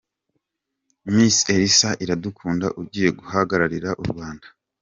[1.13, 4.47] Miss Elsa Iradukunda ugiye guhagararira u Rwanda.